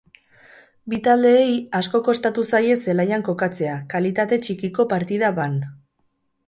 Bi 0.93 0.99
taldeei 1.07 1.51
asko 1.81 2.01
kostatu 2.09 2.47
zaie 2.53 2.79
zelaian 2.87 3.27
kokatzea, 3.29 3.77
kalitate 3.95 4.45
txikiko 4.47 4.89
partida 4.97 5.35
baan. 5.43 5.61